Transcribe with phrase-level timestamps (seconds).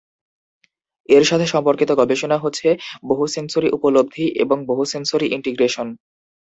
[1.09, 2.67] এর সাথে সম্পর্কিত গবেষণা বিষয় হচ্ছে
[3.09, 5.87] বহুসেন্সরি উপলব্ধি এবং বহুসেন্সরি ইন্টিগ্রেশন।